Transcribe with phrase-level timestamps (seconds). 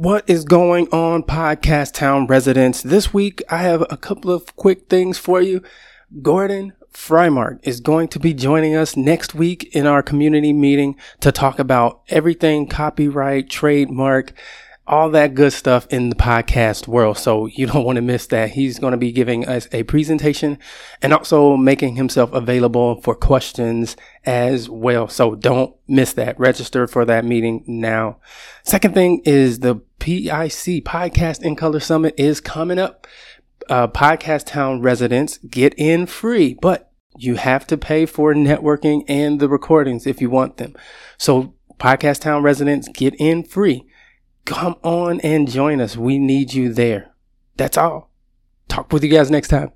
[0.00, 2.82] What is going on, Podcast Town residents?
[2.82, 5.60] This week, I have a couple of quick things for you.
[6.22, 11.32] Gordon Firemark is going to be joining us next week in our community meeting to
[11.32, 14.34] talk about everything copyright, trademark,
[14.86, 17.18] all that good stuff in the podcast world.
[17.18, 18.50] So you don't want to miss that.
[18.50, 20.60] He's going to be giving us a presentation
[21.02, 25.08] and also making himself available for questions as well.
[25.08, 26.38] So don't miss that.
[26.38, 28.18] Register for that meeting now.
[28.62, 33.06] Second thing is the PIC Podcast in Color Summit is coming up.
[33.68, 39.40] Uh, Podcast Town residents get in free, but you have to pay for networking and
[39.40, 40.74] the recordings if you want them.
[41.18, 43.86] So Podcast Town residents get in free.
[44.44, 45.96] Come on and join us.
[45.96, 47.12] We need you there.
[47.56, 48.10] That's all.
[48.68, 49.72] Talk with you guys next time.